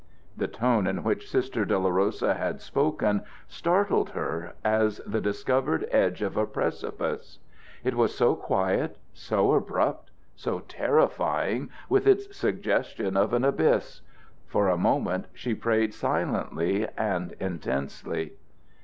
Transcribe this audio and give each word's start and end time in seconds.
The 0.35 0.47
tone 0.47 0.87
in 0.87 1.03
which 1.03 1.29
Sister 1.29 1.63
Dolorosa 1.63 2.33
had 2.33 2.59
spoken 2.59 3.21
startled 3.47 4.09
her 4.09 4.55
as 4.65 4.97
the 5.05 5.21
discovered 5.21 5.87
edge 5.91 6.23
of 6.23 6.37
a 6.37 6.47
precipice. 6.47 7.37
It 7.83 7.93
was 7.93 8.17
so 8.17 8.33
quiet, 8.33 8.97
so 9.13 9.51
abrupt, 9.53 10.09
so 10.35 10.61
terrifying 10.61 11.69
with 11.87 12.07
its 12.07 12.35
suggestion 12.35 13.15
of 13.15 13.31
an 13.31 13.45
abyss. 13.45 14.01
For 14.47 14.69
a 14.69 14.75
moment 14.75 15.27
she 15.33 15.53
prayed 15.53 15.93
silently 15.93 16.87
and 16.97 17.33
intensely. 17.33 18.33